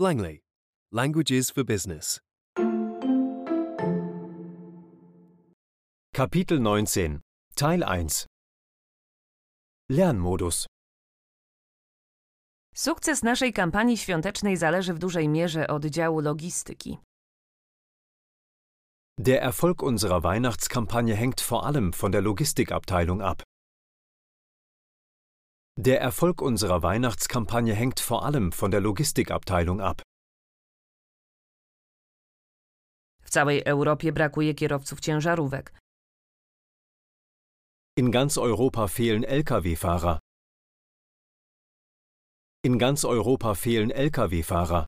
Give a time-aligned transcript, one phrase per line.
[0.00, 0.40] Langley.
[0.92, 2.20] Languages for Business.
[6.14, 7.20] Kapitel 19
[7.54, 8.26] Teil 1
[9.90, 10.66] Lernmodus
[12.74, 16.98] Sukces naszej kampanii świątecznej zależy w dużej mierze od działu logistyki.
[19.18, 23.42] Der Erfolg unserer Weihnachtskampagne hängt vor allem von der Logistikabteilung ab.
[25.82, 30.02] Der Erfolg unserer Weihnachtskampagne hängt vor allem von der Logistikabteilung ab.
[33.22, 35.72] W całej Europie brakuje kierowców ciężarówek.
[37.96, 40.18] In ganz Europa fehlen Lkw-Fahrer.
[42.64, 44.84] In ganz Europa fehlen Lkw-Fahrer.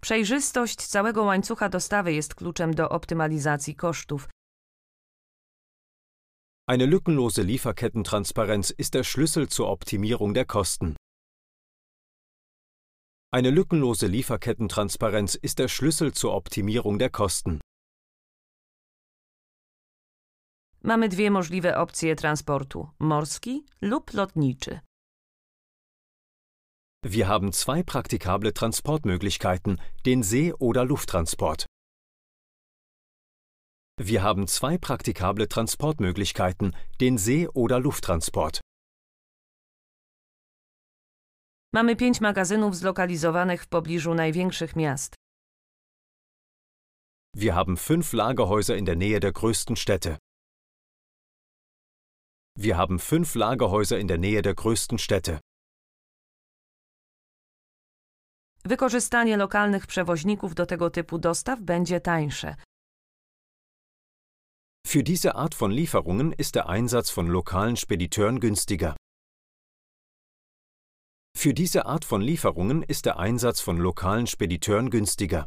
[0.00, 4.28] Przejrzystość całego łańcucha dostawy jest kluczem do optymalizacji kosztów.
[6.68, 10.94] Eine lückenlose Lieferkettentransparenz ist der Schlüssel zur Optimierung der Kosten.
[13.32, 17.60] Eine lückenlose Lieferkettentransparenz ist der Schlüssel zur Optimierung der Kosten.
[20.82, 24.80] Mamy dwie możliwe opcje transportu: morski lub lotniczy.
[27.04, 31.66] Wir haben zwei praktikable Transportmöglichkeiten, den See- oder Lufttransport.
[34.00, 38.60] Wir haben zwei praktikable Transportmöglichkeiten, den See- oder Lufttransport.
[41.74, 45.14] Mamy pięć magazynów zlokalizowanych w pobliżu największych miast.
[47.36, 50.18] Wir haben fünf Lagerhäuser in der Nähe der größten Städte.
[52.58, 55.40] Wir haben fünf Lagerhäuser in der Nähe der größten Städte.
[58.64, 62.56] Wykorzystanie lokalnych przewoźników do tego typu dostaw będzie tańsze.
[64.92, 68.94] Für diese Art von Lieferungen ist der Einsatz von lokalen Spediteuren günstiger.
[71.34, 75.46] Für diese Art von Lieferungen ist der Einsatz von lokalen Spediteuren günstiger.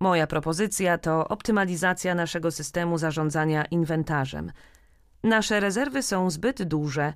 [0.00, 4.52] Moja propozycja to optymalizacja naszego systemu zarządzania inwentarzem.
[5.22, 7.14] Nasze rezerwy są zbyt duże.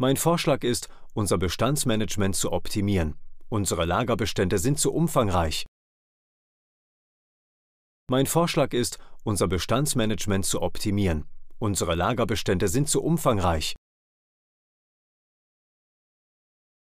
[0.00, 3.14] Mein Vorschlag ist, unser Bestandsmanagement zu optimieren.
[3.50, 5.66] Unsere Lagerbestände sind zu umfangreich.
[8.14, 11.24] Mein Vorschlag ist, unser Bestandsmanagement zu optimieren.
[11.58, 13.74] Unsere Lagerbestände sind zu umfangreich.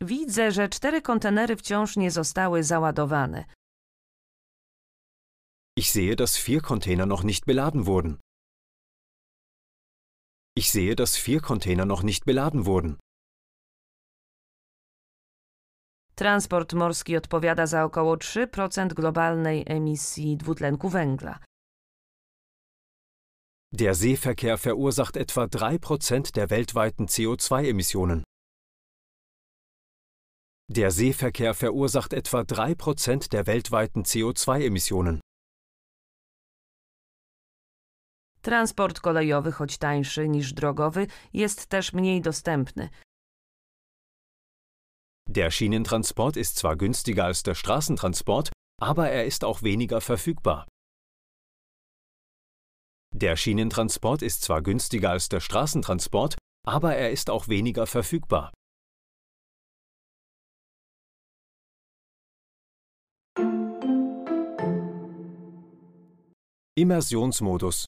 [0.00, 3.44] Widzę, że cztery kontenery wciąż nie zostały załadowane.
[5.76, 8.18] Ich sehe, dass vier Container noch nicht beladen wurden.
[10.56, 12.96] Ich sehe, dass vier Container noch nicht beladen wurden.
[16.14, 21.38] Transport morski odpowiada za około 3% globalnej emisji dwutlenku węgla.
[23.72, 28.22] Der Seeverkehr verursacht etwa 3% der weltweiten CO2-Emissionen.
[30.68, 35.20] Der Seeverkehr verursacht etwa 3% der weltweiten CO2-Emissionen.
[38.42, 42.88] Transport kolejowy, choć tańszy niż drogowy, jest też mniej dostępny.
[45.26, 50.66] Der Schienentransport ist zwar günstiger als der Straßentransport, aber er ist auch weniger verfügbar.
[53.14, 56.36] Der Schienentransport ist zwar günstiger als der Straßentransport,
[56.66, 58.52] aber er ist auch weniger verfügbar.
[66.76, 67.86] Immersionsmodus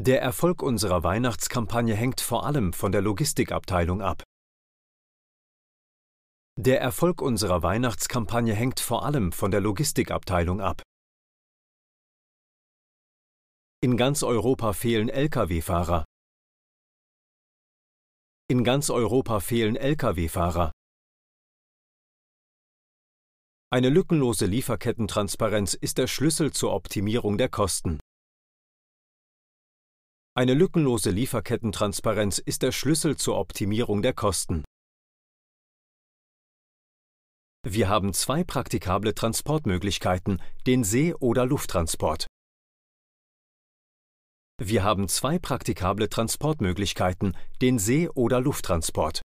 [0.00, 4.22] Der Erfolg unserer Weihnachtskampagne hängt vor allem von der Logistikabteilung ab.
[6.56, 10.82] Der Erfolg unserer Weihnachtskampagne hängt vor allem von der Logistikabteilung ab.
[13.80, 16.04] In ganz Europa fehlen Lkw-Fahrer.
[18.48, 20.70] In ganz Europa fehlen Lkw-Fahrer.
[23.70, 27.98] Eine lückenlose Lieferkettentransparenz ist der Schlüssel zur Optimierung der Kosten.
[30.38, 34.62] Eine lückenlose Lieferkettentransparenz ist der Schlüssel zur Optimierung der Kosten.
[37.66, 42.28] Wir haben zwei praktikable Transportmöglichkeiten, den See- oder Lufttransport.
[44.62, 49.22] Wir haben zwei praktikable Transportmöglichkeiten, den See- oder Lufttransport.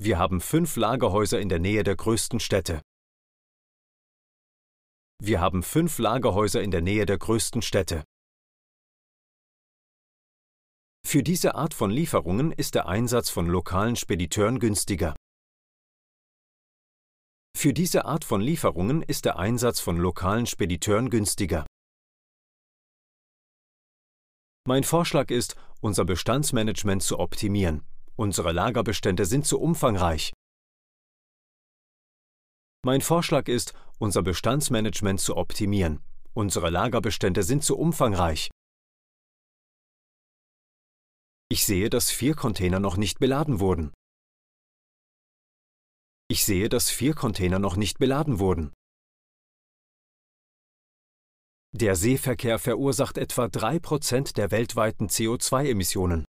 [0.00, 2.80] Wir haben fünf Lagerhäuser in der Nähe der größten Städte.
[5.22, 8.04] Wir haben fünf Lagerhäuser in der Nähe der größten Städte.
[11.06, 15.14] Für diese Art von Lieferungen ist der Einsatz von lokalen Spediteuren günstiger.
[17.56, 21.66] Für diese Art von Lieferungen ist der Einsatz von lokalen Spediteuren günstiger.
[24.66, 27.84] Mein Vorschlag ist, unser Bestandsmanagement zu optimieren.
[28.16, 30.32] Unsere Lagerbestände sind zu umfangreich.
[32.84, 36.00] Mein Vorschlag ist, unser Bestandsmanagement zu optimieren.
[36.32, 38.50] Unsere Lagerbestände sind zu umfangreich.
[41.48, 43.92] Ich sehe, dass vier Container noch nicht beladen wurden.
[46.28, 48.72] Ich sehe, dass vier Container noch nicht beladen wurden.
[51.76, 56.24] Der Seeverkehr verursacht etwa 3% der weltweiten CO2-Emissionen.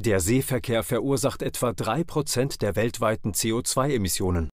[0.00, 4.48] Der Seeverkehr verursacht etwa 3% der weltweiten CO2-Emissionen.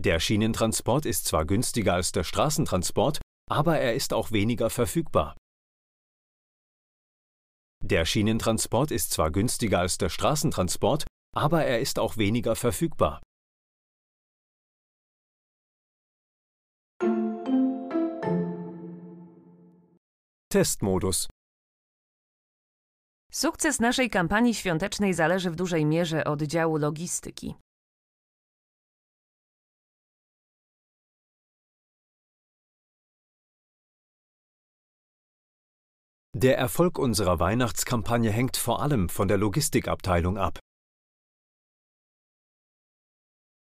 [0.00, 5.36] Der Schienentransport ist zwar günstiger als der Straßentransport, aber er ist auch weniger verfügbar.
[7.82, 11.04] Der Schienentransport ist zwar günstiger als der Straßentransport,
[11.34, 13.20] aber er ist auch weniger verfügbar.
[20.48, 21.26] Testmodus
[23.32, 27.54] Sukces naszej kampanii świątecznej zależy w dużej mierze od działu logistyki.
[36.40, 40.58] Der Erfolg unserer Weihnachtskampagne hängt vor allem von der Logistikabteilung ab.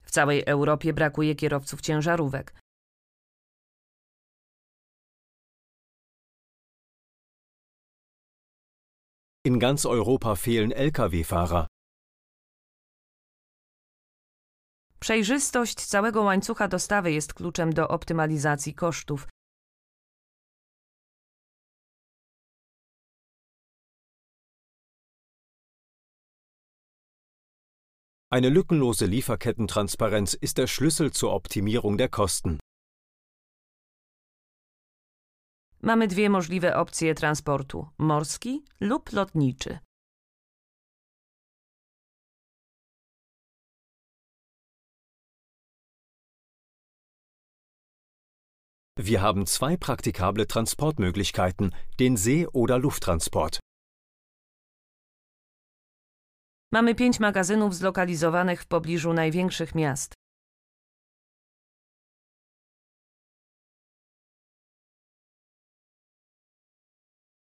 [0.02, 2.54] W całej Europie brakuje kierowców ciężarówek.
[9.44, 11.66] In ganz Europa fehlen Lkw-Fahrer.
[15.00, 19.26] Przejrzystość całego łańcucha dostawy jest kluczem do optymalizacji kosztów.
[28.34, 32.58] Eine lückenlose Lieferkettentransparenz ist der Schlüssel zur Optimierung der Kosten.
[35.82, 39.78] Mamy dwie możliwe opcje transportu: morski lub lotniczy.
[48.96, 53.60] Wir haben zwei praktikable Transportmöglichkeiten, den See- oder Lufttransport.
[56.72, 60.14] Mamy pięć magazynów zlokalizowanych w pobliżu największych miast.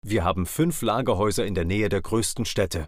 [0.04, 2.86] Wir haben fünf Lagerhäuser in der Nähe der größten Städte.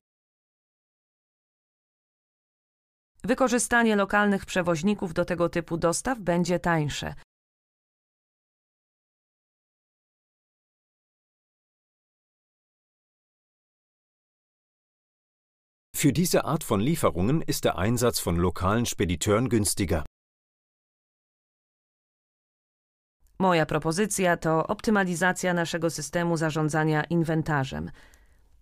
[3.24, 7.14] Wykorzystanie lokalnych przewoźników do tego typu dostaw będzie tańsze.
[16.02, 20.04] Für diese Art von Lieferungen ist der Einsatz von lokalen Spediteuren günstiger.
[23.38, 27.90] Moja propozycja to optymalizacja naszego systemu zarządzania inwentarzem.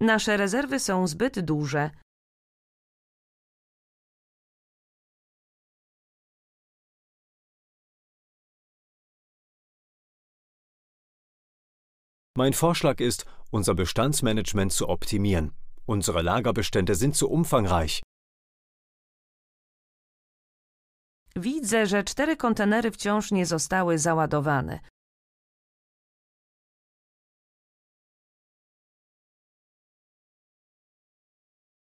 [0.01, 1.91] Nasze rezerwy są zbyt duże.
[12.37, 15.61] Mein Vorschlag ist, unser Bestandsmanagement zu optimieren.
[15.95, 18.03] Unsere Lagerbestände sind zu umfangreich.
[21.37, 24.81] Widzę, że cztery kontenery wciąż nie zostały załadowane.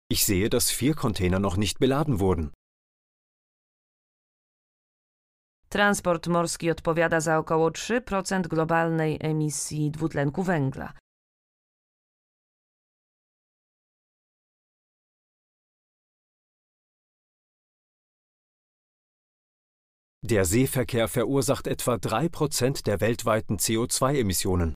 [0.10, 2.50] Ich sehe, dass vier Container noch nicht beladen wurden.
[5.70, 10.94] Transport morski odpowiada za około 3% globalnej emisji dwutlenku węgla.
[20.22, 24.74] Der Seeverkehr verursacht etwa 3% der weltweiten CO2-Emissionen.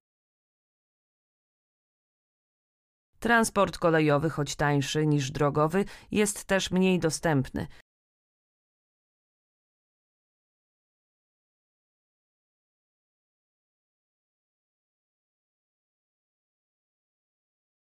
[3.19, 7.67] Transport kolejowy, choć tańszy niż drogowy, jest też mniej dostępny.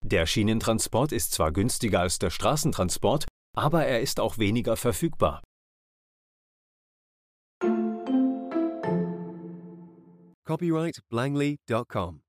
[0.03, 5.41] Der Schienentransport ist zwar günstiger als der Straßentransport, aber er ist auch weniger verfügbar.
[10.45, 12.24] Copyright Langley.com.